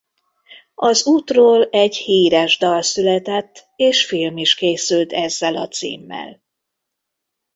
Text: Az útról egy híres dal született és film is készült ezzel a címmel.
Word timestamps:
Az 0.75 1.05
útról 1.05 1.69
egy 1.69 1.95
híres 1.95 2.57
dal 2.57 2.81
született 2.81 3.67
és 3.75 4.05
film 4.05 4.37
is 4.37 4.55
készült 4.55 5.13
ezzel 5.13 5.55
a 5.55 5.67
címmel. 5.67 6.41